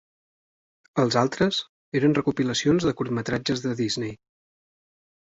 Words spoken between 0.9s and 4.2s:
Els altres eren recopilacions de curtmetratges de Disney.